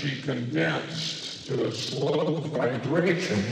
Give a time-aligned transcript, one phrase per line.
[0.00, 3.42] energy condensed to a slow vibration.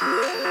[0.00, 0.42] Yeah.